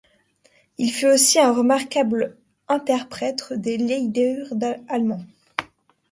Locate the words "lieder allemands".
3.77-5.21